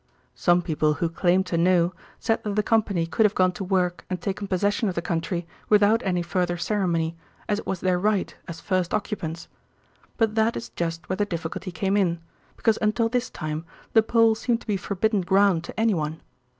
Some 0.33 0.63
people 0.63 0.95
who 0.95 1.09
claimed 1.09 1.45
to 1.45 1.59
know 1.59 1.93
said 2.17 2.43
that 2.43 2.55
the 2.55 2.63
Company 2.63 3.05
could 3.05 3.23
have 3.23 3.35
gone 3.35 3.51
to 3.51 3.63
work 3.63 4.03
and 4.09 4.19
taken 4.19 4.47
possession 4.47 4.89
of 4.89 4.95
the 4.95 5.01
country 5.03 5.45
without 5.69 6.01
any 6.01 6.23
further 6.23 6.57
ceremony, 6.57 7.15
as 7.47 7.59
it 7.59 7.67
was 7.67 7.81
their 7.81 7.99
right 7.99 8.35
as 8.47 8.59
first 8.61 8.95
occupants. 8.95 9.47
But 10.17 10.33
that 10.33 10.57
is 10.57 10.69
just 10.69 11.07
where 11.07 11.17
the 11.17 11.25
difficulty 11.27 11.71
came 11.71 11.95
in, 11.95 12.19
because 12.57 12.79
until 12.81 13.09
this 13.09 13.29
time 13.29 13.63
the 13.93 14.01
Pole 14.01 14.33
seemed 14.33 14.61
to 14.61 14.65
be 14.65 14.75
forbidden 14.75 15.21
ground 15.21 15.63
to 15.65 15.79
any 15.79 15.93
one. 15.93 16.19